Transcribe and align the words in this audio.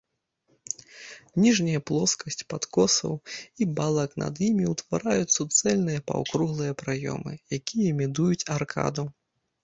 Ніжняя 1.41 1.79
плоскасць 1.89 2.39
падкосаў 2.53 3.11
і 3.65 3.67
балак 3.79 4.15
над 4.23 4.41
імі 4.47 4.65
ўтвараюць 4.73 5.29
суцэльныя 5.37 5.99
паўкруглыя 6.09 6.77
праёмы, 6.83 7.33
якія 7.59 7.85
імітуюць 7.93 8.47
аркаду. 8.55 9.05